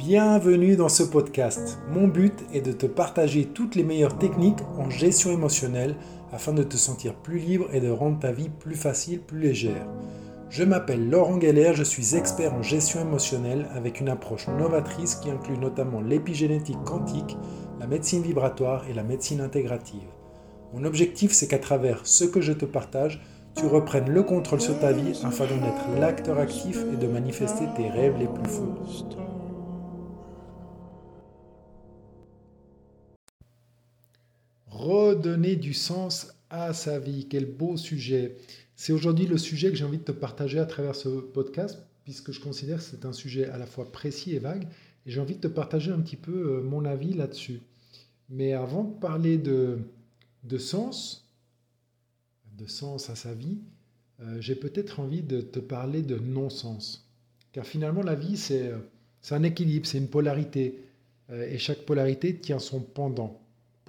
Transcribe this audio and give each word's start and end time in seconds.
Bienvenue 0.00 0.76
dans 0.76 0.88
ce 0.88 1.02
podcast. 1.02 1.78
Mon 1.90 2.08
but 2.08 2.32
est 2.54 2.62
de 2.62 2.72
te 2.72 2.86
partager 2.86 3.44
toutes 3.44 3.74
les 3.74 3.82
meilleures 3.82 4.16
techniques 4.16 4.62
en 4.78 4.88
gestion 4.88 5.30
émotionnelle 5.30 5.94
afin 6.32 6.54
de 6.54 6.62
te 6.62 6.78
sentir 6.78 7.14
plus 7.14 7.38
libre 7.38 7.66
et 7.74 7.82
de 7.82 7.90
rendre 7.90 8.18
ta 8.18 8.32
vie 8.32 8.48
plus 8.48 8.76
facile, 8.76 9.20
plus 9.20 9.38
légère. 9.38 9.86
Je 10.48 10.64
m'appelle 10.64 11.10
Laurent 11.10 11.38
Geller, 11.38 11.72
je 11.74 11.82
suis 11.82 12.16
expert 12.16 12.54
en 12.54 12.62
gestion 12.62 13.02
émotionnelle 13.02 13.68
avec 13.74 14.00
une 14.00 14.08
approche 14.08 14.48
novatrice 14.48 15.16
qui 15.16 15.30
inclut 15.30 15.58
notamment 15.58 16.00
l'épigénétique 16.00 16.82
quantique, 16.86 17.36
la 17.78 17.86
médecine 17.86 18.22
vibratoire 18.22 18.86
et 18.88 18.94
la 18.94 19.02
médecine 19.02 19.42
intégrative. 19.42 20.08
Mon 20.72 20.84
objectif, 20.84 21.32
c'est 21.32 21.46
qu'à 21.46 21.58
travers 21.58 22.00
ce 22.04 22.24
que 22.24 22.40
je 22.40 22.54
te 22.54 22.64
partage, 22.64 23.22
tu 23.54 23.66
reprennes 23.66 24.08
le 24.08 24.22
contrôle 24.22 24.62
sur 24.62 24.78
ta 24.78 24.92
vie 24.92 25.20
afin 25.24 25.44
d'en 25.44 25.66
être 25.66 26.00
l'acteur 26.00 26.38
actif 26.38 26.78
et 26.90 26.96
de 26.96 27.06
manifester 27.06 27.66
tes 27.76 27.90
rêves 27.90 28.16
les 28.18 28.28
plus 28.28 28.48
fous. 28.48 28.74
Redonner 34.80 35.56
du 35.56 35.74
sens 35.74 36.32
à 36.48 36.72
sa 36.72 36.98
vie, 36.98 37.26
quel 37.28 37.44
beau 37.44 37.76
sujet. 37.76 38.38
C'est 38.76 38.94
aujourd'hui 38.94 39.26
le 39.26 39.36
sujet 39.36 39.68
que 39.68 39.76
j'ai 39.76 39.84
envie 39.84 39.98
de 39.98 40.04
te 40.04 40.10
partager 40.10 40.58
à 40.58 40.64
travers 40.64 40.94
ce 40.94 41.10
podcast, 41.10 41.82
puisque 42.04 42.32
je 42.32 42.40
considère 42.40 42.78
que 42.78 42.84
c'est 42.84 43.04
un 43.04 43.12
sujet 43.12 43.44
à 43.44 43.58
la 43.58 43.66
fois 43.66 43.92
précis 43.92 44.34
et 44.34 44.38
vague, 44.38 44.66
et 45.04 45.10
j'ai 45.10 45.20
envie 45.20 45.34
de 45.34 45.40
te 45.40 45.48
partager 45.48 45.92
un 45.92 46.00
petit 46.00 46.16
peu 46.16 46.32
euh, 46.32 46.62
mon 46.62 46.86
avis 46.86 47.12
là-dessus. 47.12 47.60
Mais 48.30 48.54
avant 48.54 48.84
de 48.84 48.98
parler 48.98 49.36
de, 49.36 49.80
de 50.44 50.56
sens, 50.56 51.30
de 52.56 52.66
sens 52.66 53.10
à 53.10 53.16
sa 53.16 53.34
vie, 53.34 53.58
euh, 54.20 54.40
j'ai 54.40 54.54
peut-être 54.54 54.98
envie 54.98 55.22
de 55.22 55.42
te 55.42 55.58
parler 55.58 56.00
de 56.00 56.16
non-sens. 56.16 57.06
Car 57.52 57.66
finalement, 57.66 58.02
la 58.02 58.14
vie, 58.14 58.38
c'est 58.38 58.68
euh, 58.68 58.78
un 59.30 59.42
équilibre, 59.42 59.86
c'est 59.86 59.98
une 59.98 60.08
polarité. 60.08 60.84
et 61.30 61.58
chaque 61.58 61.84
polarité 61.84 62.34
tient 62.34 62.58
son 62.58 62.80
pendant 62.80 63.39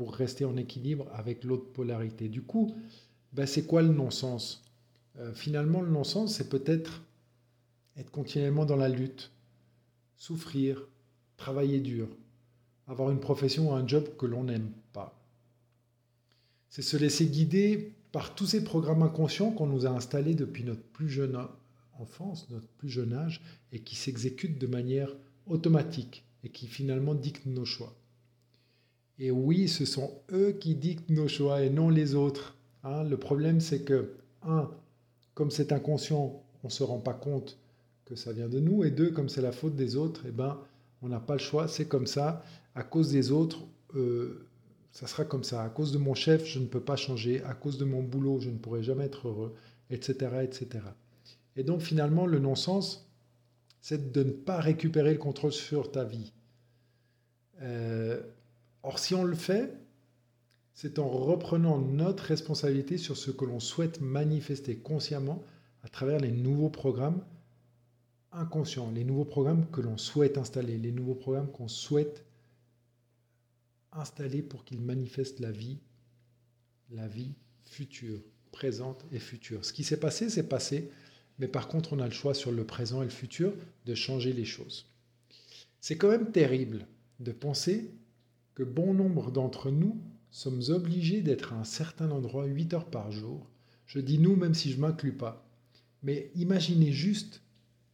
pour 0.02 0.16
rester 0.16 0.46
en 0.46 0.58
équilibre 0.58 1.06
avec 1.14 1.44
l'autre 1.44 1.72
polarité. 1.74 2.28
Du 2.28 2.42
coup, 2.42 2.76
ben 3.34 3.46
c'est 3.46 3.68
quoi 3.68 3.84
le 3.84 3.94
non-sens? 3.94 4.64
Euh, 5.20 5.32
Finalement, 5.32 5.80
le 5.80 5.92
non-sens, 5.92 6.34
c'est 6.34 6.50
peut-être 6.50 7.04
être 7.98 8.10
continuellement 8.10 8.66
dans 8.66 8.78
la 8.78 8.90
lutte, 8.90 9.30
souffrir, 10.18 10.88
travailler 11.38 11.80
dur, 11.80 12.08
avoir 12.88 13.12
une 13.12 13.20
profession 13.20 13.70
ou 13.70 13.74
un 13.76 13.88
job 13.88 14.10
que 14.18 14.26
l'on 14.26 14.46
n'aime 14.46 14.72
pas. 14.92 15.24
C'est 16.70 16.82
se 16.82 16.98
laisser 16.98 17.28
guider 17.28 17.94
par 18.12 18.34
tous 18.34 18.48
ces 18.48 18.64
programmes 18.64 19.04
inconscients 19.04 19.52
qu'on 19.52 19.68
nous 19.68 19.86
a 19.86 19.92
installés 19.92 20.34
depuis 20.34 20.64
notre 20.64 20.82
plus 20.82 21.10
jeune 21.10 21.38
enfance, 22.00 22.50
notre 22.50 22.70
plus 22.70 22.90
jeune 22.90 23.14
âge, 23.14 23.40
et 23.72 23.82
qui 23.82 23.96
s'exécutent 23.96 24.58
de 24.58 24.66
manière 24.66 25.16
automatique 25.46 26.26
et 26.44 26.50
qui 26.50 26.66
finalement 26.66 27.14
dictent 27.14 27.46
nos 27.46 27.66
choix. 27.66 27.96
Et 29.20 29.32
oui, 29.32 29.68
ce 29.68 29.86
sont 29.86 30.12
eux 30.32 30.52
qui 30.52 30.76
dictent 30.76 31.10
nos 31.10 31.28
choix 31.28 31.62
et 31.62 31.70
non 31.70 31.90
les 31.90 32.16
autres. 32.16 32.58
Hein. 32.84 33.04
le 33.04 33.18
problème, 33.18 33.60
c'est 33.60 33.82
que, 33.82 34.14
un, 34.44 34.70
comme 35.34 35.52
c'est 35.52 35.72
inconscient, 35.72 36.44
on 36.64 36.68
ne 36.68 36.72
se 36.72 36.84
rend 36.84 37.00
pas 37.00 37.14
compte 37.14 37.58
que 38.06 38.16
ça 38.16 38.34
vient 38.34 38.50
de 38.50 38.60
nous. 38.60 38.84
Et 38.84 38.92
deux, 38.92 39.12
comme 39.12 39.30
c'est 39.30 39.42
la 39.42 39.52
faute 39.52 39.76
des 39.76 39.96
autres, 39.96 40.24
eh 40.28 40.32
ben, 40.32 40.60
on 41.02 41.10
n'a 41.10 41.20
pas 41.20 41.34
le 41.34 41.40
choix, 41.40 41.68
c'est 41.68 41.86
comme 41.86 42.08
ça. 42.08 42.44
À 42.76 42.84
cause 42.84 43.12
des 43.12 43.32
autres, 43.32 43.66
euh, 43.96 44.48
ça 44.92 45.08
sera 45.08 45.26
comme 45.26 45.44
ça. 45.44 45.64
À 45.64 45.70
cause 45.70 45.92
de 45.92 45.98
mon 45.98 46.14
chef, 46.14 46.46
je 46.46 46.60
ne 46.60 46.66
peux 46.66 46.82
pas 46.82 46.96
changer. 46.96 47.44
À 47.44 47.54
cause 47.54 47.78
de 47.78 47.86
mon 47.86 48.04
boulot, 48.04 48.40
je 48.40 48.50
ne 48.50 48.58
pourrai 48.58 48.84
jamais 48.84 49.06
être 49.06 49.28
heureux, 49.28 49.56
etc. 49.90 50.16
etc. 50.44 50.84
Et 51.56 51.64
donc 51.64 51.82
finalement, 51.82 52.26
le 52.26 52.40
non-sens, 52.40 53.10
c'est 53.82 54.12
de 54.12 54.24
ne 54.24 54.32
pas 54.32 54.60
récupérer 54.60 55.14
le 55.14 55.18
contrôle 55.18 55.52
sur 55.52 55.92
ta 55.92 56.04
vie. 56.04 56.34
Euh, 57.62 58.22
Or, 58.84 59.00
si 59.00 59.14
on 59.14 59.24
le 59.24 59.36
fait, 59.36 59.74
c'est 60.74 61.00
en 61.00 61.10
reprenant 61.10 61.78
notre 61.78 62.24
responsabilité 62.24 62.98
sur 62.98 63.18
ce 63.18 63.32
que 63.32 63.46
l'on 63.46 63.60
souhaite 63.60 64.02
manifester 64.02 64.78
consciemment 64.78 65.44
à 65.84 65.90
travers 65.90 66.20
les 66.20 66.32
nouveaux 66.32 66.70
programmes 66.70 67.24
inconscients, 68.32 68.92
les 68.92 69.04
nouveaux 69.04 69.26
programmes 69.26 69.70
que 69.72 69.82
l'on 69.82 69.98
souhaite 69.98 70.38
installer, 70.38 70.78
les 70.78 70.92
nouveaux 70.92 71.16
programmes 71.16 71.52
qu'on 71.52 71.68
souhaite 71.68 72.26
installer 73.92 74.42
pour 74.42 74.64
qu'ils 74.64 74.82
manifestent 74.82 75.40
la 75.40 75.52
vie, 75.52 75.80
la 76.90 77.08
vie 77.08 77.34
future, 77.66 78.22
présente 78.52 79.06
et 79.12 79.20
future. 79.20 79.66
Ce 79.66 79.74
qui 79.74 79.84
s'est 79.84 80.00
passé, 80.00 80.30
c'est 80.30 80.48
passé, 80.48 80.90
mais 81.40 81.48
par 81.48 81.68
contre, 81.68 81.94
on 81.94 82.00
a 82.00 82.06
le 82.06 82.14
choix 82.14 82.34
sur 82.34 82.52
le 82.52 82.66
présent 82.66 83.02
et 83.02 83.06
le 83.06 83.12
futur 83.12 83.54
de 83.86 83.96
changer 83.96 84.34
les 84.34 84.46
choses. 84.46 84.88
C'est 85.80 85.98
quand 85.98 86.10
même 86.10 86.32
terrible 86.32 86.86
de 87.20 87.32
penser 87.32 87.92
que 88.56 88.64
bon 88.64 88.94
nombre 88.94 89.32
d'entre 89.32 89.72
nous 89.72 90.02
sommes 90.30 90.62
obligés 90.70 91.22
d'être 91.22 91.54
à 91.54 91.58
un 91.58 91.64
certain 91.64 92.12
endroit 92.12 92.46
8 92.46 92.74
heures 92.74 92.90
par 92.90 93.12
jour. 93.12 93.50
Je 93.86 94.00
dis 94.00 94.20
nous 94.20 94.36
même 94.36 94.54
si 94.54 94.72
je 94.72 94.78
ne 94.78 94.82
m'inclus 94.82 95.16
pas. 95.16 95.48
Mais 96.04 96.32
imaginez 96.36 96.92
juste, 96.92 97.42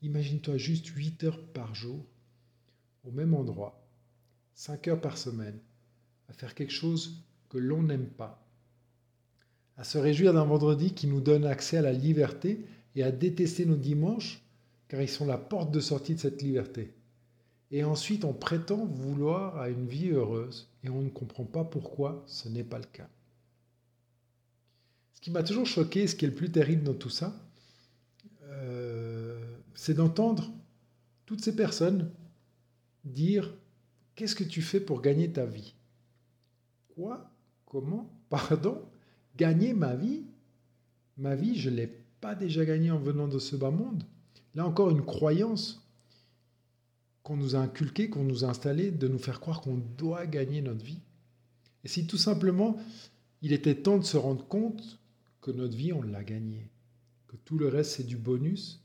imagine-toi 0.02 0.58
juste 0.58 0.88
8 0.88 1.24
heures 1.26 1.44
par 1.48 1.76
jour, 1.76 2.06
au 3.04 3.12
même 3.12 3.34
endroit, 3.34 3.86
5 4.54 4.88
heures 4.88 5.02
par 5.02 5.18
semaine, 5.18 5.60
à 6.30 6.34
faire 6.34 6.56
quelque 6.56 6.74
chose 6.74 7.24
que 7.50 7.58
l'on 7.58 7.84
n'aime 7.84 8.08
pas, 8.08 8.48
à 9.78 9.84
se 9.84 9.98
réjouir 9.98 10.34
d'un 10.34 10.46
vendredi 10.46 10.94
qui 10.94 11.08
nous 11.08 11.22
donne 11.22 11.46
accès 11.46 11.78
à 11.78 11.82
la 11.82 11.94
liberté 11.94 12.66
et 12.96 13.04
à 13.04 13.12
détester 13.12 13.66
nos 13.66 13.76
dimanches 13.76 14.44
car 14.88 15.02
ils 15.02 15.10
sont 15.10 15.26
la 15.26 15.38
porte 15.38 15.72
de 15.72 15.80
sortie 15.80 16.16
de 16.16 16.20
cette 16.20 16.42
liberté. 16.42 16.94
Et 17.72 17.84
ensuite, 17.84 18.24
on 18.24 18.34
prétend 18.34 18.86
vouloir 18.86 19.58
à 19.58 19.70
une 19.70 19.88
vie 19.88 20.10
heureuse. 20.10 20.70
Et 20.84 20.90
on 20.90 21.02
ne 21.02 21.10
comprend 21.10 21.44
pas 21.44 21.64
pourquoi 21.64 22.24
ce 22.28 22.48
n'est 22.48 22.64
pas 22.64 22.80
le 22.80 22.86
cas. 22.86 23.10
Ce 25.14 25.22
qui 25.22 25.32
m'a 25.32 25.44
toujours 25.44 25.66
choqué, 25.66 26.08
ce 26.08 26.16
qui 26.16 26.26
est 26.26 26.30
le 26.30 26.36
plus 26.36 26.52
terrible 26.52 26.84
dans 26.84 26.94
tout 26.94 27.10
ça, 27.10 27.36
euh, 28.44 29.58
c'est 29.76 29.96
d'entendre 29.96 30.52
toutes 31.26 31.44
ces 31.44 31.56
personnes 31.56 32.12
dire 33.04 33.54
Qu'est-ce 34.18 34.36
que 34.36 34.44
tu 34.44 34.64
fais 34.64 34.80
pour 34.80 35.02
gagner 35.02 35.32
ta 35.32 35.46
vie? 35.46 35.76
Quoi? 36.96 37.30
Comment? 37.68 38.10
Pardon? 38.30 38.82
Gagner 39.36 39.74
ma 39.74 39.94
vie? 39.94 40.24
Ma 41.18 41.36
vie, 41.36 41.56
je 41.60 41.70
ne 41.70 41.76
l'ai 41.76 41.88
pas 42.20 42.34
déjà 42.34 42.66
gagnée 42.66 42.90
en 42.90 42.98
venant 42.98 43.28
de 43.28 43.38
ce 43.38 43.56
bas 43.56 43.70
monde. 43.70 44.04
Là 44.56 44.66
encore, 44.66 44.90
une 44.90 45.06
croyance 45.06 45.87
qu'on 47.28 47.36
nous 47.36 47.56
a 47.56 47.60
inculqué, 47.60 48.10
qu'on 48.10 48.24
nous 48.24 48.46
a 48.46 48.48
installé, 48.48 48.90
de 48.90 49.10
nous 49.10 49.20
faire 49.20 49.42
croire 49.42 49.60
qu'on 49.60 49.76
doit 49.98 50.26
gagner 50.26 50.62
notre 50.62 50.86
vie. 50.86 51.02
Et 51.84 51.90
si 51.90 52.08
tout 52.08 52.18
simplement 52.18 52.78
il 53.42 53.52
était 53.52 53.76
temps 53.76 53.98
de 53.98 54.06
se 54.06 54.16
rendre 54.16 54.48
compte 54.48 54.98
que 55.42 55.52
notre 55.52 55.76
vie, 55.76 55.92
on 55.92 56.02
l'a 56.02 56.24
gagnée, 56.24 56.70
que 57.28 57.36
tout 57.36 57.58
le 57.58 57.68
reste, 57.68 57.98
c'est 57.98 58.06
du 58.06 58.16
bonus, 58.16 58.82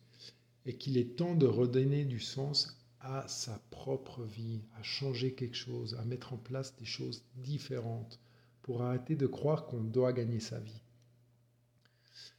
et 0.67 0.75
qu'il 0.77 0.99
est 0.99 1.15
temps 1.17 1.37
de 1.37 1.47
redonner 1.47 2.05
du 2.05 2.19
sens 2.19 2.77
à 2.99 3.29
sa 3.29 3.63
propre 3.71 4.25
vie, 4.25 4.63
à 4.77 4.83
changer 4.83 5.35
quelque 5.35 5.57
chose, 5.57 5.97
à 6.01 6.05
mettre 6.05 6.33
en 6.33 6.37
place 6.37 6.75
des 6.81 6.85
choses 6.85 7.23
différentes, 7.37 8.19
pour 8.63 8.83
arrêter 8.83 9.15
de 9.15 9.29
croire 9.29 9.67
qu'on 9.67 9.85
doit 9.85 10.13
gagner 10.13 10.41
sa 10.41 10.59
vie. 10.59 10.83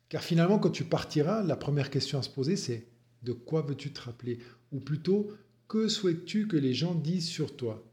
Car 0.09 0.21
finalement, 0.21 0.59
quand 0.59 0.69
tu 0.69 0.83
partiras, 0.83 1.43
la 1.43 1.55
première 1.55 1.89
question 1.89 2.19
à 2.19 2.23
se 2.23 2.29
poser, 2.29 2.57
c'est 2.57 2.87
de 3.21 3.31
quoi 3.31 3.61
veux-tu 3.61 3.93
te 3.93 4.01
rappeler? 4.01 4.39
Ou 4.73 4.81
plutôt, 4.81 5.31
que 5.67 5.87
souhaites-tu 5.87 6.47
que 6.47 6.57
les 6.57 6.73
gens 6.73 6.95
disent 6.95 7.27
sur 7.27 7.55
toi? 7.55 7.83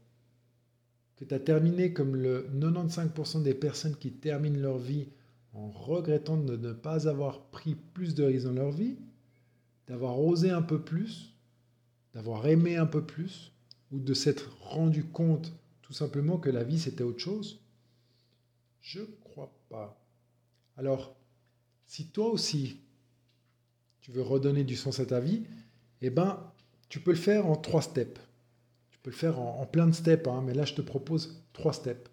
Que 1.15 1.25
tu 1.25 1.33
as 1.33 1.39
terminé 1.39 1.93
comme 1.93 2.15
le 2.15 2.49
95% 2.53 3.43
des 3.43 3.53
personnes 3.53 3.95
qui 3.95 4.11
terminent 4.11 4.59
leur 4.59 4.77
vie 4.77 5.07
en 5.53 5.69
regrettant 5.69 6.37
de 6.37 6.55
ne 6.55 6.73
pas 6.73 7.07
avoir 7.07 7.45
pris 7.49 7.75
plus 7.75 8.15
de 8.15 8.23
risques 8.23 8.45
dans 8.45 8.53
leur 8.53 8.71
vie, 8.71 8.97
d'avoir 9.87 10.19
osé 10.19 10.49
un 10.49 10.61
peu 10.61 10.81
plus, 10.81 11.35
d'avoir 12.13 12.47
aimé 12.47 12.77
un 12.77 12.85
peu 12.85 13.05
plus, 13.05 13.51
ou 13.91 13.99
de 13.99 14.13
s'être 14.13 14.57
rendu 14.61 15.03
compte 15.03 15.53
tout 15.81 15.93
simplement 15.93 16.37
que 16.37 16.49
la 16.49 16.63
vie 16.63 16.79
c'était 16.79 17.03
autre 17.03 17.19
chose? 17.19 17.59
Je 18.79 19.01
crois 19.23 19.53
pas. 19.69 20.01
Alors, 20.77 21.15
si 21.85 22.07
toi 22.07 22.29
aussi 22.29 22.77
tu 23.99 24.11
veux 24.11 24.21
redonner 24.21 24.63
du 24.63 24.75
sens 24.75 24.99
à 24.99 25.05
ta 25.05 25.19
vie, 25.19 25.43
eh 26.01 26.09
ben, 26.09 26.51
tu 26.91 26.99
peux 26.99 27.11
le 27.11 27.17
faire 27.17 27.47
en 27.47 27.55
trois 27.55 27.81
steps. 27.81 28.19
Tu 28.91 28.99
peux 28.99 29.11
le 29.11 29.15
faire 29.15 29.39
en, 29.39 29.65
plein 29.65 29.87
de 29.87 29.93
steps, 29.93 30.27
hein, 30.27 30.43
mais 30.45 30.53
là 30.53 30.65
je 30.65 30.73
te 30.73 30.81
propose 30.81 31.41
trois 31.53 31.71
steps. 31.71 32.11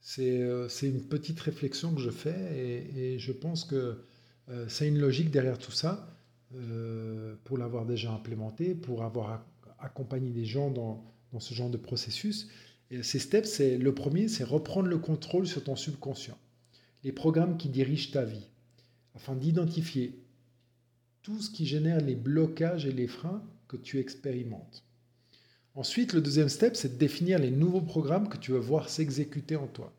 C'est 0.00 0.40
euh, 0.42 0.68
une 0.82 1.02
petite 1.02 1.40
réflexion 1.40 1.92
que 1.92 2.00
je 2.00 2.10
fais 2.10 2.86
et, 2.96 3.18
je 3.18 3.32
pense 3.32 3.64
que 3.64 4.04
euh, 4.48 4.66
c'est 4.68 4.86
une 4.86 5.00
logique 5.00 5.32
derrière 5.32 5.58
tout 5.58 5.72
ça 5.72 6.16
euh, 6.54 7.34
pour 7.42 7.58
l'avoir 7.58 7.84
déjà 7.84 8.12
implémenté, 8.12 8.76
pour 8.76 9.02
avoir 9.02 9.44
accompagné 9.80 10.30
des 10.30 10.44
gens 10.44 10.70
dans, 10.70 11.12
ce 11.40 11.52
genre 11.52 11.68
de 11.68 11.76
processus. 11.76 12.48
Ces 13.02 13.18
steps, 13.18 13.48
c'est 13.48 13.76
le 13.76 13.92
premier, 13.92 14.28
c'est 14.28 14.44
reprendre 14.44 14.88
le 14.88 14.98
contrôle 14.98 15.48
sur 15.48 15.64
ton 15.64 15.74
subconscient, 15.74 16.38
les 17.02 17.10
programmes 17.10 17.56
qui 17.56 17.70
dirigent 17.70 18.12
ta 18.12 18.24
vie, 18.24 18.46
afin 19.16 19.34
d'identifier 19.34 20.25
tout 21.26 21.40
ce 21.40 21.50
qui 21.50 21.66
génère 21.66 22.00
les 22.00 22.14
blocages 22.14 22.86
et 22.86 22.92
les 22.92 23.08
freins 23.08 23.42
que 23.66 23.76
tu 23.76 23.98
expérimentes. 23.98 24.84
Ensuite, 25.74 26.12
le 26.12 26.20
deuxième 26.20 26.48
step, 26.48 26.76
c'est 26.76 26.94
de 26.94 26.98
définir 26.98 27.40
les 27.40 27.50
nouveaux 27.50 27.80
programmes 27.80 28.28
que 28.28 28.36
tu 28.36 28.52
veux 28.52 28.60
voir 28.60 28.88
s'exécuter 28.88 29.56
en 29.56 29.66
toi. 29.66 29.92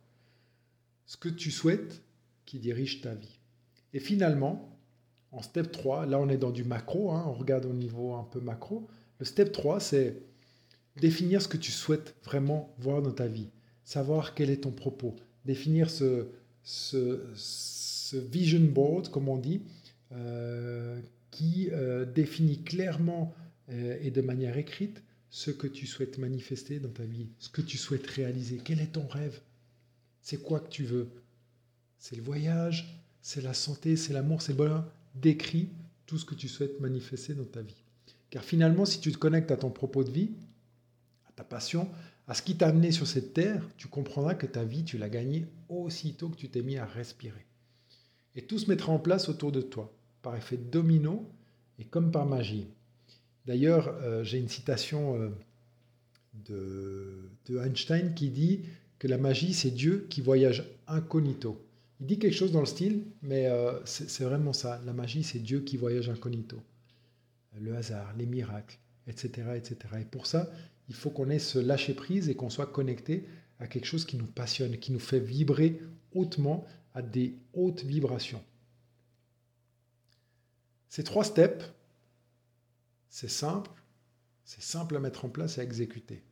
Ce 1.05 1.17
que 1.17 1.27
tu 1.27 1.51
souhaites 1.51 2.01
qui 2.45 2.59
dirige 2.59 3.01
ta 3.01 3.13
vie. 3.13 3.39
Et 3.93 3.99
finalement, 3.99 4.79
en 5.33 5.41
step 5.41 5.73
3, 5.73 6.05
là 6.05 6.17
on 6.17 6.29
est 6.29 6.37
dans 6.37 6.51
du 6.51 6.63
macro, 6.63 7.11
hein, 7.11 7.25
on 7.27 7.33
regarde 7.33 7.65
au 7.65 7.73
niveau 7.73 8.13
un 8.13 8.23
peu 8.23 8.39
macro. 8.39 8.87
Le 9.19 9.25
step 9.25 9.51
3, 9.51 9.81
c'est 9.81 10.21
définir 10.95 11.41
ce 11.41 11.49
que 11.49 11.57
tu 11.57 11.73
souhaites 11.73 12.15
vraiment 12.23 12.73
voir 12.79 13.01
dans 13.01 13.11
ta 13.11 13.27
vie, 13.27 13.49
savoir 13.83 14.33
quel 14.33 14.49
est 14.49 14.63
ton 14.63 14.71
propos, 14.71 15.13
définir 15.43 15.89
ce, 15.89 16.29
ce, 16.63 18.15
vision 18.15 18.61
board, 18.61 19.09
comme 19.09 19.27
on 19.27 19.37
dit, 19.37 19.63
euh, 20.13 21.01
qui 21.37 21.69
euh, 21.71 22.03
définit 22.03 22.63
clairement 22.63 23.35
euh, 23.69 23.95
et 24.01 24.09
de 24.09 24.21
manière 24.21 24.57
écrite 24.57 25.03
ce 25.29 25.51
que 25.51 25.67
tu 25.67 25.85
souhaites 25.85 26.17
manifester 26.17 26.79
dans 26.79 26.89
ta 26.89 27.03
vie, 27.03 27.27
ce 27.37 27.49
que 27.49 27.61
tu 27.61 27.77
souhaites 27.77 28.07
réaliser, 28.07 28.59
quel 28.63 28.81
est 28.81 28.93
ton 28.93 29.05
rêve, 29.05 29.39
c'est 30.19 30.41
quoi 30.41 30.59
que 30.59 30.69
tu 30.69 30.83
veux? 30.83 31.09
C'est 31.99 32.15
le 32.15 32.23
voyage, 32.23 33.03
c'est 33.21 33.41
la 33.41 33.53
santé, 33.53 33.97
c'est 33.97 34.13
l'amour, 34.13 34.41
c'est 34.41 34.53
le 34.53 34.57
bonheur? 34.57 34.91
Décris 35.13 35.69
tout 36.07 36.17
ce 36.17 36.25
que 36.25 36.33
tu 36.33 36.47
souhaites 36.47 36.79
manifester 36.79 37.35
dans 37.35 37.45
ta 37.45 37.61
vie. 37.61 37.83
Car 38.31 38.43
finalement, 38.43 38.85
si 38.85 38.99
tu 38.99 39.11
te 39.11 39.17
connectes 39.19 39.51
à 39.51 39.57
ton 39.57 39.69
propos 39.69 40.03
de 40.03 40.09
vie, 40.09 40.31
à 41.27 41.31
ta 41.33 41.43
passion, 41.43 41.87
à 42.27 42.33
ce 42.33 42.41
qui 42.41 42.57
t'a 42.57 42.69
amené 42.69 42.91
sur 42.91 43.05
cette 43.05 43.35
terre, 43.35 43.63
tu 43.77 43.87
comprendras 43.87 44.33
que 44.33 44.47
ta 44.47 44.63
vie, 44.63 44.83
tu 44.83 44.97
l'as 44.97 45.09
gagnée 45.09 45.45
aussitôt 45.69 46.29
que 46.29 46.37
tu 46.37 46.49
t'es 46.49 46.63
mis 46.63 46.77
à 46.77 46.85
respirer. 46.85 47.45
Et 48.35 48.41
tout 48.41 48.57
se 48.57 48.69
mettra 48.69 48.91
en 48.91 48.97
place 48.97 49.29
autour 49.29 49.51
de 49.51 49.61
toi, 49.61 49.93
par 50.27 50.35
effet 50.35 50.57
domino 50.57 51.25
et 51.79 51.85
comme 51.85 52.11
par 52.11 52.25
magie. 52.25 52.67
D'ailleurs, 53.45 53.95
euh, 54.01 54.25
j'ai 54.25 54.39
une 54.39 54.49
citation 54.49 55.15
euh, 55.15 55.29
de, 57.45 57.59
Einstein 57.59 58.13
qui 58.13 58.29
dit 58.29 58.63
que 58.99 59.07
la 59.07 59.17
magie, 59.17 59.53
c'est 59.53 59.71
Dieu 59.71 60.05
qui 60.09 60.19
voyage 60.19 60.65
incognito. 60.85 61.63
Il 62.01 62.07
dit 62.07 62.19
quelque 62.19 62.35
chose 62.35 62.51
dans 62.51 62.59
le 62.59 62.65
style, 62.65 63.03
mais 63.21 63.47
euh, 63.47 63.79
c'est 63.85 64.25
vraiment 64.25 64.51
ça. 64.51 64.81
La 64.85 64.91
magie, 64.91 65.23
c'est 65.23 65.39
Dieu 65.39 65.61
qui 65.61 65.77
voyage 65.77 66.09
incognito. 66.09 66.57
Le 67.61 67.77
hasard, 67.77 68.13
les 68.17 68.25
miracles, 68.25 68.77
etc. 69.07 69.29
etc. 69.55 69.77
Et 70.01 70.05
pour 70.05 70.27
ça, 70.27 70.51
il 70.89 70.95
faut 70.95 71.09
qu'on 71.09 71.29
ait 71.29 71.39
ce 71.39 71.57
lâcher-prise 71.57 72.27
et 72.27 72.35
qu'on 72.35 72.49
soit 72.49 72.65
connecté 72.65 73.23
à 73.59 73.67
quelque 73.67 73.85
chose 73.85 74.03
qui 74.03 74.17
nous 74.17 74.27
passionne, 74.27 74.77
qui 74.77 74.91
nous 74.91 74.99
fait 74.99 75.21
vibrer 75.21 75.79
hautement 76.13 76.65
à 76.93 77.01
des 77.01 77.37
hautes 77.53 77.85
vibrations. 77.85 78.41
Ces 80.89 81.03
trois 81.03 81.23
steps, 81.23 81.65
c'est 83.09 83.29
simple, 83.29 83.71
c'est 84.45 84.61
simple 84.63 84.95
à 84.95 84.99
mettre 84.99 85.25
en 85.25 85.29
place 85.29 85.57
et 85.57 85.61
à 85.61 85.63
exécuter. 85.63 86.23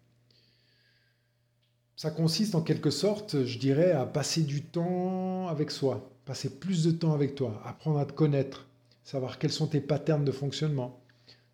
Ça 1.95 2.11
consiste 2.11 2.55
en 2.55 2.61
quelque 2.61 2.89
sorte, 2.89 3.45
je 3.45 3.57
dirais, 3.57 3.91
à 3.91 4.05
passer 4.05 4.43
du 4.43 4.61
temps 4.61 5.47
avec 5.47 5.71
soi, 5.71 6.11
passer 6.25 6.49
plus 6.49 6.83
de 6.83 6.91
temps 6.91 7.13
avec 7.13 7.35
toi, 7.35 7.61
apprendre 7.65 7.99
à 7.99 8.05
te 8.05 8.11
connaître, 8.11 8.67
savoir 9.03 9.39
quels 9.39 9.51
sont 9.51 9.67
tes 9.67 9.79
patterns 9.79 10.25
de 10.25 10.31
fonctionnement, 10.31 10.99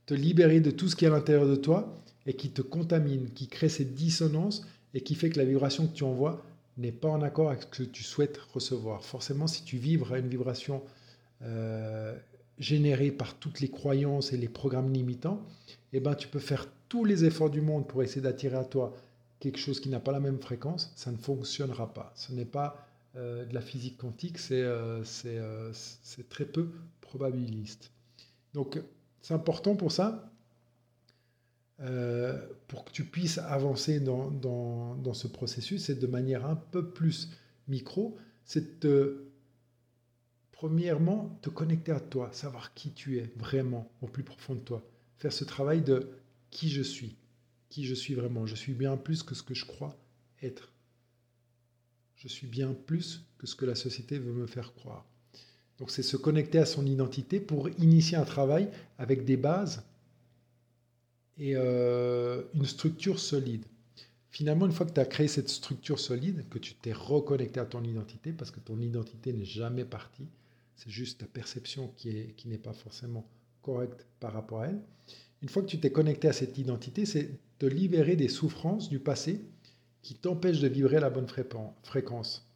te 0.06 0.13
libérer 0.13 0.59
de 0.59 0.71
tout 0.71 0.88
ce 0.88 0.95
qui 0.95 1.06
est 1.06 1.09
à 1.09 1.12
l'intérieur 1.12 1.48
de 1.48 1.56
toi 1.56 1.94
et 2.25 2.33
qui 2.33 2.50
te 2.50 2.62
contamine, 2.62 3.30
qui 3.31 3.48
crée 3.48 3.69
cette 3.69 3.94
dissonance 3.94 4.65
et 4.94 5.01
qui 5.01 5.15
fait 5.15 5.30
que 5.30 5.38
la 5.38 5.45
vibration 5.45 5.88
que 5.88 5.94
tu 5.94 6.03
envoies 6.03 6.44
n'est 6.77 6.92
pas 6.92 7.09
en 7.09 7.21
accord 7.21 7.50
avec 7.50 7.62
ce 7.62 7.68
que 7.68 7.83
tu 7.83 8.03
souhaites 8.03 8.38
recevoir. 8.53 9.03
Forcément, 9.03 9.48
si 9.48 9.63
tu 9.63 9.77
vibres 9.77 10.13
à 10.13 10.19
une 10.19 10.27
vibration 10.27 10.83
euh, 11.44 12.18
générée 12.61 13.11
par 13.11 13.35
toutes 13.35 13.59
les 13.59 13.69
croyances 13.69 14.31
et 14.31 14.37
les 14.37 14.47
programmes 14.47 14.93
limitants, 14.93 15.41
eh 15.91 15.99
ben, 15.99 16.15
tu 16.15 16.27
peux 16.27 16.39
faire 16.39 16.67
tous 16.87 17.03
les 17.03 17.25
efforts 17.25 17.49
du 17.49 17.59
monde 17.59 17.87
pour 17.87 18.03
essayer 18.03 18.21
d'attirer 18.21 18.57
à 18.57 18.63
toi 18.63 18.93
quelque 19.39 19.57
chose 19.57 19.79
qui 19.79 19.89
n'a 19.89 19.99
pas 19.99 20.11
la 20.11 20.19
même 20.19 20.39
fréquence, 20.39 20.93
ça 20.95 21.11
ne 21.11 21.17
fonctionnera 21.17 21.93
pas. 21.93 22.13
Ce 22.15 22.31
n'est 22.31 22.45
pas 22.45 22.87
euh, 23.17 23.45
de 23.45 23.53
la 23.53 23.61
physique 23.61 23.97
quantique, 23.97 24.37
c'est 24.37 24.63
euh, 24.63 25.03
très 26.29 26.45
peu 26.45 26.69
probabiliste. 27.01 27.91
Donc, 28.53 28.79
c'est 29.21 29.33
important 29.33 29.75
pour 29.75 29.91
ça 29.91 30.31
euh, 31.81 32.39
pour 32.67 32.85
que 32.85 32.91
tu 32.91 33.05
puisses 33.05 33.39
avancer 33.39 33.99
dans, 33.99 34.29
dans, 34.29 35.13
ce 35.13 35.27
processus, 35.27 35.85
c'est 35.85 35.99
de 35.99 36.05
manière 36.05 36.45
un 36.45 36.55
peu 36.55 36.89
plus 36.89 37.31
micro, 37.67 38.17
c'est 38.45 38.79
de, 38.81 39.30
premièrement, 40.61 41.39
te 41.41 41.49
connecter 41.49 41.91
à 41.91 41.99
toi, 41.99 42.29
savoir 42.33 42.75
qui 42.75 42.91
tu 42.91 43.17
es 43.17 43.31
vraiment 43.35 43.91
au 44.03 44.05
plus 44.05 44.21
profond 44.21 44.53
de 44.53 44.59
toi. 44.59 44.83
Faire 45.17 45.33
ce 45.33 45.43
travail 45.43 45.81
de 45.81 46.11
qui 46.51 46.69
je 46.69 46.83
suis, 46.83 47.15
qui 47.69 47.83
je 47.83 47.95
suis 47.95 48.13
vraiment. 48.13 48.45
Je 48.45 48.53
suis 48.53 48.73
bien 48.73 48.95
plus 48.95 49.23
que 49.23 49.33
ce 49.33 49.41
que 49.41 49.55
je 49.55 49.65
crois 49.65 49.97
être. 50.43 50.71
Je 52.15 52.27
suis 52.27 52.45
bien 52.45 52.75
plus 52.85 53.25
que 53.39 53.47
ce 53.47 53.55
que 53.55 53.65
la 53.65 53.73
société 53.73 54.19
veut 54.19 54.33
me 54.33 54.45
faire 54.45 54.75
croire. 54.75 55.03
Donc 55.79 55.89
c'est 55.89 56.03
se 56.03 56.15
connecter 56.15 56.59
à 56.59 56.67
son 56.67 56.85
identité 56.85 57.39
pour 57.39 57.67
initier 57.79 58.17
un 58.17 58.25
travail 58.25 58.69
avec 58.99 59.25
des 59.25 59.37
bases 59.37 59.83
et 61.39 61.53
euh, 61.55 62.43
une 62.53 62.67
structure 62.67 63.19
solide. 63.19 63.65
Finalement, 64.29 64.67
une 64.67 64.73
fois 64.73 64.85
que 64.85 64.93
tu 64.93 64.99
as 64.99 65.05
créé 65.05 65.27
cette 65.27 65.49
structure 65.49 65.99
solide, 65.99 66.47
que 66.51 66.59
tu 66.59 66.75
t'es 66.75 66.93
reconnecté 66.93 67.59
à 67.59 67.65
ton 67.65 67.83
identité, 67.83 68.31
parce 68.31 68.51
que 68.51 68.59
ton 68.59 68.79
identité 68.79 69.33
n'est 69.33 69.43
jamais 69.43 69.85
partie, 69.85 70.27
c'est 70.81 70.89
juste 70.89 71.19
ta 71.19 71.27
perception 71.27 71.89
qui, 71.95 72.09
est, 72.09 72.35
qui 72.35 72.47
n'est 72.47 72.57
pas 72.57 72.73
forcément 72.73 73.29
correcte 73.61 74.07
par 74.19 74.33
rapport 74.33 74.61
à 74.61 74.67
elle. 74.67 74.81
Une 75.43 75.49
fois 75.49 75.61
que 75.61 75.67
tu 75.67 75.79
t'es 75.79 75.91
connecté 75.91 76.27
à 76.27 76.33
cette 76.33 76.57
identité, 76.57 77.05
c'est 77.05 77.37
te 77.59 77.67
libérer 77.67 78.15
des 78.15 78.29
souffrances 78.29 78.89
du 78.89 78.99
passé 78.99 79.45
qui 80.01 80.15
t'empêchent 80.15 80.59
de 80.59 80.67
vibrer 80.67 80.99
la 80.99 81.11
bonne 81.11 81.27
fréquence 81.83 82.47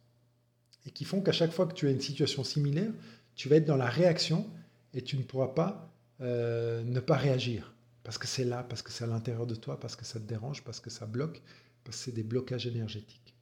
et 0.86 0.90
qui 0.90 1.04
font 1.04 1.20
qu'à 1.20 1.30
chaque 1.30 1.52
fois 1.52 1.66
que 1.66 1.74
tu 1.74 1.86
as 1.86 1.92
une 1.92 2.00
situation 2.00 2.42
similaire, 2.42 2.90
tu 3.36 3.48
vas 3.48 3.56
être 3.56 3.64
dans 3.64 3.76
la 3.76 3.88
réaction 3.88 4.50
et 4.92 5.02
tu 5.02 5.16
ne 5.16 5.22
pourras 5.22 5.54
pas 5.54 5.94
euh, 6.20 6.82
ne 6.82 6.98
pas 6.98 7.16
réagir. 7.16 7.74
Parce 8.02 8.18
que 8.18 8.26
c'est 8.26 8.44
là, 8.44 8.64
parce 8.64 8.82
que 8.82 8.90
c'est 8.90 9.04
à 9.04 9.08
l'intérieur 9.08 9.46
de 9.46 9.54
toi, 9.54 9.78
parce 9.78 9.94
que 9.94 10.04
ça 10.04 10.18
te 10.18 10.24
dérange, 10.24 10.64
parce 10.64 10.80
que 10.80 10.90
ça 10.90 11.06
bloque, 11.06 11.42
parce 11.84 11.98
que 11.98 12.04
c'est 12.06 12.12
des 12.12 12.24
blocages 12.24 12.66
énergétiques 12.66 13.36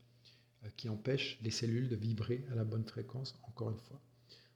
euh, 0.64 0.68
qui 0.76 0.90
empêchent 0.90 1.38
les 1.40 1.50
cellules 1.50 1.88
de 1.88 1.96
vibrer 1.96 2.44
à 2.52 2.54
la 2.54 2.64
bonne 2.64 2.84
fréquence, 2.84 3.34
encore 3.48 3.70
une 3.70 3.80
fois. 3.80 3.98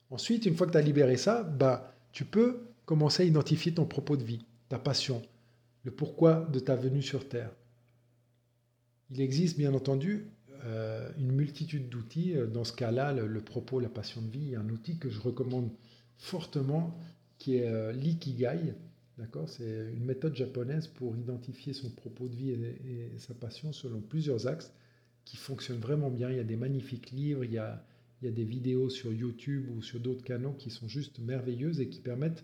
Ensuite, 0.09 0.45
une 0.45 0.55
fois 0.55 0.67
que 0.67 0.71
tu 0.71 0.77
as 0.77 0.81
libéré 0.81 1.17
ça, 1.17 1.43
bah, 1.43 1.93
tu 2.11 2.25
peux 2.25 2.61
commencer 2.85 3.23
à 3.23 3.25
identifier 3.25 3.73
ton 3.73 3.85
propos 3.85 4.17
de 4.17 4.23
vie, 4.23 4.45
ta 4.67 4.79
passion, 4.79 5.21
le 5.83 5.91
pourquoi 5.91 6.47
de 6.51 6.59
ta 6.59 6.75
venue 6.75 7.03
sur 7.03 7.27
Terre. 7.27 7.51
Il 9.11 9.21
existe 9.21 9.57
bien 9.57 9.73
entendu 9.73 10.27
euh, 10.65 11.09
une 11.17 11.31
multitude 11.31 11.89
d'outils. 11.89 12.35
Euh, 12.35 12.47
dans 12.47 12.63
ce 12.63 12.73
cas-là, 12.73 13.13
le, 13.13 13.41
propos, 13.41 13.79
la 13.79 13.89
passion 13.89 14.21
de 14.21 14.29
vie, 14.29 14.55
un 14.55 14.69
outil 14.69 14.97
que 14.97 15.09
je 15.09 15.19
recommande 15.19 15.69
fortement 16.17 16.97
qui 17.37 17.55
est 17.55 17.93
l'ikigai, 17.93 18.73
D'accord? 19.19 19.49
C'est 19.49 19.91
une 19.93 20.05
méthode 20.05 20.33
japonaise 20.33 20.87
pour 20.87 21.17
identifier 21.17 21.73
son 21.73 21.89
propos 21.89 22.29
de 22.29 22.35
vie 22.35 22.51
et, 22.51 23.19
sa 23.19 23.33
passion 23.33 23.73
selon 23.73 23.99
plusieurs 23.99 24.47
axes 24.47 24.71
qui 25.25 25.35
fonctionnent 25.35 25.79
vraiment 25.79 26.09
bien. 26.09 26.29
Il 26.29 26.37
y 26.37 26.39
a 26.39 26.45
des 26.45 26.55
magnifiques 26.55 27.11
livres, 27.11 27.43
il 27.43 27.51
y 27.51 27.57
a, 27.57 27.83
il 28.21 28.25
y 28.25 28.27
a 28.27 28.31
des 28.31 28.43
vidéos 28.43 28.89
sur 28.89 29.13
YouTube 29.13 29.69
ou 29.75 29.81
sur 29.81 29.99
d'autres 29.99 30.23
canaux 30.23 30.53
qui 30.53 30.69
sont 30.69 30.87
juste 30.87 31.19
merveilleuses 31.19 31.79
et 31.79 31.89
qui 31.89 31.99
permettent 31.99 32.43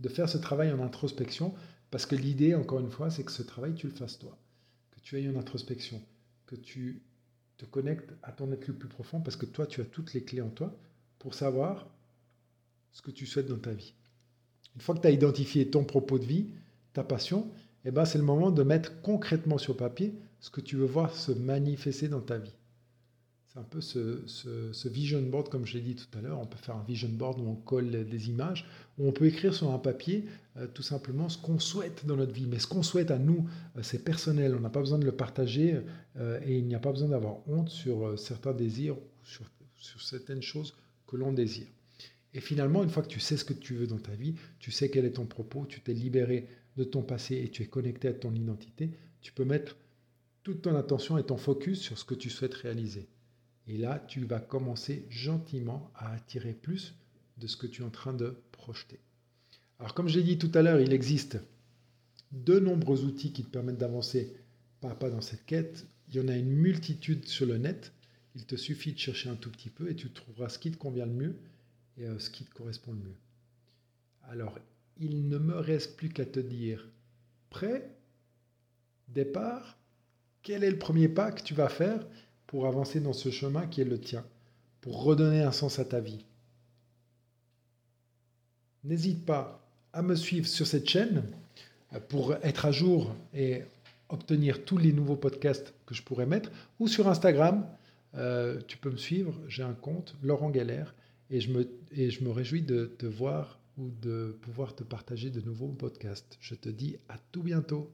de 0.00 0.08
faire 0.08 0.28
ce 0.28 0.38
travail 0.38 0.72
en 0.72 0.80
introspection. 0.80 1.54
Parce 1.90 2.06
que 2.06 2.16
l'idée, 2.16 2.54
encore 2.54 2.80
une 2.80 2.90
fois, 2.90 3.10
c'est 3.10 3.24
que 3.24 3.32
ce 3.32 3.42
travail, 3.42 3.74
tu 3.74 3.86
le 3.86 3.92
fasses 3.92 4.18
toi. 4.18 4.38
Que 4.92 5.00
tu 5.00 5.18
aies 5.18 5.24
une 5.24 5.36
introspection. 5.36 6.00
Que 6.46 6.56
tu 6.56 7.02
te 7.58 7.66
connectes 7.66 8.14
à 8.22 8.32
ton 8.32 8.50
être 8.52 8.68
le 8.68 8.74
plus 8.74 8.88
profond 8.88 9.20
parce 9.20 9.36
que 9.36 9.46
toi, 9.46 9.66
tu 9.66 9.80
as 9.80 9.84
toutes 9.84 10.14
les 10.14 10.24
clés 10.24 10.40
en 10.40 10.48
toi 10.48 10.74
pour 11.18 11.34
savoir 11.34 11.86
ce 12.92 13.02
que 13.02 13.10
tu 13.10 13.26
souhaites 13.26 13.48
dans 13.48 13.58
ta 13.58 13.72
vie. 13.72 13.94
Une 14.74 14.80
fois 14.80 14.94
que 14.94 15.00
tu 15.00 15.06
as 15.06 15.10
identifié 15.10 15.68
ton 15.68 15.84
propos 15.84 16.18
de 16.18 16.24
vie, 16.24 16.46
ta 16.92 17.04
passion, 17.04 17.50
eh 17.84 17.90
ben, 17.90 18.04
c'est 18.04 18.18
le 18.18 18.24
moment 18.24 18.50
de 18.50 18.62
mettre 18.62 19.00
concrètement 19.02 19.58
sur 19.58 19.76
papier 19.76 20.14
ce 20.40 20.50
que 20.50 20.60
tu 20.60 20.76
veux 20.76 20.86
voir 20.86 21.14
se 21.14 21.32
manifester 21.32 22.08
dans 22.08 22.20
ta 22.20 22.38
vie. 22.38 22.54
C'est 23.52 23.58
un 23.58 23.64
peu 23.64 23.80
ce, 23.80 24.88
vision 24.88 25.20
board, 25.22 25.48
comme 25.48 25.66
je 25.66 25.74
l'ai 25.74 25.80
dit 25.80 25.96
tout 25.96 26.06
à 26.16 26.20
l'heure. 26.20 26.38
On 26.38 26.46
peut 26.46 26.56
faire 26.56 26.76
un 26.76 26.84
vision 26.84 27.08
board 27.08 27.40
où 27.40 27.48
on 27.48 27.56
colle 27.56 28.08
des 28.08 28.28
images, 28.28 28.64
où 28.96 29.08
on 29.08 29.12
peut 29.12 29.26
écrire 29.26 29.52
sur 29.52 29.72
un 29.72 29.78
papier 29.78 30.24
euh, 30.56 30.68
tout 30.72 30.84
simplement 30.84 31.28
ce 31.28 31.36
qu'on 31.36 31.58
souhaite 31.58 32.06
dans 32.06 32.14
notre 32.14 32.32
vie. 32.32 32.46
Mais 32.46 32.60
ce 32.60 32.68
qu'on 32.68 32.84
souhaite 32.84 33.10
à 33.10 33.18
nous, 33.18 33.48
euh, 33.76 33.82
c'est 33.82 34.04
personnel. 34.04 34.54
On 34.54 34.60
n'a 34.60 34.70
pas 34.70 34.78
besoin 34.78 34.98
de 34.98 35.04
le 35.04 35.10
partager 35.10 35.80
euh, 36.16 36.38
et 36.46 36.58
il 36.58 36.66
n'y 36.66 36.76
a 36.76 36.78
pas 36.78 36.92
besoin 36.92 37.08
d'avoir 37.08 37.38
honte 37.48 37.70
sur 37.70 38.16
certains 38.16 38.52
désirs 38.52 38.96
ou 38.96 39.26
sur 39.76 40.00
certaines 40.00 40.42
choses 40.42 40.76
que 41.08 41.16
l'on 41.16 41.32
désire. 41.32 41.66
Et 42.34 42.40
finalement, 42.40 42.84
une 42.84 42.90
fois 42.90 43.02
que 43.02 43.08
tu 43.08 43.18
sais 43.18 43.36
ce 43.36 43.44
que 43.44 43.52
tu 43.52 43.74
veux 43.74 43.88
dans 43.88 43.98
ta 43.98 44.12
vie, 44.12 44.36
tu 44.60 44.70
sais 44.70 44.90
quel 44.90 45.06
est 45.06 45.14
ton 45.14 45.26
propos, 45.26 45.66
tu 45.66 45.80
t'es 45.80 45.92
libéré 45.92 46.46
de 46.76 46.84
ton 46.84 47.02
passé 47.02 47.34
et 47.44 47.50
tu 47.50 47.64
es 47.64 47.66
connecté 47.66 48.06
à 48.06 48.12
ton 48.12 48.32
identité, 48.32 48.92
tu 49.22 49.32
peux 49.32 49.44
mettre 49.44 49.76
toute 50.44 50.62
ton 50.62 50.76
attention 50.76 51.18
et 51.18 51.24
ton 51.24 51.36
focus 51.36 51.80
sur 51.80 51.98
ce 51.98 52.04
que 52.04 52.14
tu 52.14 52.30
souhaites 52.30 52.54
réaliser. 52.54 53.08
Et 53.70 53.76
là, 53.76 54.04
tu 54.08 54.24
vas 54.24 54.40
commencer 54.40 55.06
gentiment 55.10 55.92
à 55.94 56.12
attirer 56.12 56.54
plus 56.54 56.96
de 57.38 57.46
ce 57.46 57.56
que 57.56 57.68
tu 57.68 57.82
es 57.82 57.84
en 57.84 57.90
train 57.90 58.12
de 58.12 58.36
projeter. 58.50 58.98
Alors 59.78 59.94
comme 59.94 60.08
je 60.08 60.18
l'ai 60.18 60.24
dit 60.24 60.38
tout 60.38 60.50
à 60.54 60.62
l'heure, 60.62 60.80
il 60.80 60.92
existe 60.92 61.38
de 62.32 62.58
nombreux 62.58 63.04
outils 63.04 63.32
qui 63.32 63.44
te 63.44 63.48
permettent 63.48 63.78
d'avancer 63.78 64.34
pas 64.80 64.90
à 64.90 64.94
pas 64.96 65.08
dans 65.08 65.20
cette 65.20 65.46
quête. 65.46 65.86
Il 66.08 66.16
y 66.16 66.20
en 66.20 66.26
a 66.26 66.34
une 66.34 66.50
multitude 66.50 67.28
sur 67.28 67.46
le 67.46 67.58
net. 67.58 67.92
Il 68.34 68.44
te 68.44 68.56
suffit 68.56 68.92
de 68.92 68.98
chercher 68.98 69.28
un 69.28 69.36
tout 69.36 69.52
petit 69.52 69.70
peu 69.70 69.88
et 69.88 69.94
tu 69.94 70.10
trouveras 70.10 70.48
ce 70.48 70.58
qui 70.58 70.72
te 70.72 70.76
convient 70.76 71.06
le 71.06 71.12
mieux 71.12 71.36
et 71.96 72.06
euh, 72.06 72.18
ce 72.18 72.28
qui 72.28 72.44
te 72.44 72.52
correspond 72.52 72.90
le 72.90 72.98
mieux. 72.98 73.16
Alors, 74.24 74.58
il 74.96 75.28
ne 75.28 75.38
me 75.38 75.54
reste 75.54 75.96
plus 75.96 76.08
qu'à 76.08 76.26
te 76.26 76.40
dire, 76.40 76.90
prêt, 77.50 77.96
départ, 79.06 79.78
quel 80.42 80.64
est 80.64 80.70
le 80.72 80.78
premier 80.78 81.08
pas 81.08 81.30
que 81.30 81.44
tu 81.44 81.54
vas 81.54 81.68
faire? 81.68 82.04
Pour 82.50 82.66
avancer 82.66 82.98
dans 82.98 83.12
ce 83.12 83.30
chemin 83.30 83.68
qui 83.68 83.80
est 83.80 83.84
le 83.84 84.00
tien, 84.00 84.24
pour 84.80 85.04
redonner 85.04 85.40
un 85.40 85.52
sens 85.52 85.78
à 85.78 85.84
ta 85.84 86.00
vie. 86.00 86.24
N'hésite 88.82 89.24
pas 89.24 89.64
à 89.92 90.02
me 90.02 90.16
suivre 90.16 90.48
sur 90.48 90.66
cette 90.66 90.88
chaîne 90.88 91.22
euh, 91.92 92.00
pour 92.00 92.34
être 92.42 92.66
à 92.66 92.72
jour 92.72 93.14
et 93.32 93.62
obtenir 94.08 94.64
tous 94.64 94.78
les 94.78 94.92
nouveaux 94.92 95.14
podcasts 95.14 95.72
que 95.86 95.94
je 95.94 96.02
pourrais 96.02 96.26
mettre, 96.26 96.50
ou 96.80 96.88
sur 96.88 97.06
Instagram, 97.06 97.64
euh, 98.16 98.60
tu 98.66 98.78
peux 98.78 98.90
me 98.90 98.96
suivre, 98.96 99.32
j'ai 99.46 99.62
un 99.62 99.74
compte, 99.74 100.16
Laurent 100.20 100.50
Galère, 100.50 100.96
et 101.30 101.40
je, 101.40 101.52
me, 101.52 101.70
et 101.92 102.10
je 102.10 102.24
me 102.24 102.32
réjouis 102.32 102.62
de 102.62 102.86
te 102.98 103.06
voir 103.06 103.60
ou 103.78 103.92
de 104.02 104.36
pouvoir 104.42 104.74
te 104.74 104.82
partager 104.82 105.30
de 105.30 105.40
nouveaux 105.40 105.68
podcasts. 105.68 106.36
Je 106.40 106.56
te 106.56 106.68
dis 106.68 106.96
à 107.08 107.14
tout 107.30 107.44
bientôt. 107.44 107.92